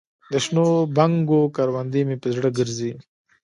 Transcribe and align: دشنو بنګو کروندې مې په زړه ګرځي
دشنو 0.33 0.65
بنګو 0.95 1.41
کروندې 1.55 2.01
مې 2.07 2.15
په 2.21 2.27
زړه 2.35 2.49
ګرځي 2.57 2.91